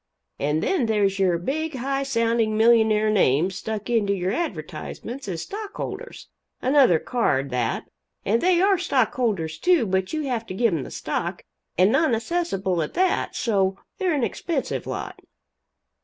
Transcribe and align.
And 0.39 0.63
then 0.63 0.87
there's 0.87 1.19
your 1.19 1.37
big 1.37 1.75
high 1.75 2.01
sounding 2.01 2.57
millionaire 2.57 3.11
names 3.11 3.53
stuck 3.57 3.87
into 3.87 4.13
your 4.15 4.31
advertisements 4.31 5.27
as 5.27 5.43
stockholders 5.43 6.27
another 6.59 6.97
card, 6.97 7.51
that 7.51 7.87
and 8.25 8.41
they 8.41 8.59
are 8.63 8.79
stockholders, 8.79 9.59
too, 9.59 9.85
but 9.85 10.11
you 10.11 10.23
have 10.23 10.47
to 10.47 10.55
give 10.55 10.73
them 10.73 10.81
the 10.81 10.89
stock 10.89 11.43
and 11.77 11.91
non 11.91 12.15
assessable 12.15 12.81
at 12.81 12.95
that 12.95 13.35
so 13.35 13.77
they're 13.99 14.15
an 14.15 14.23
expensive 14.23 14.87
lot. 14.87 15.19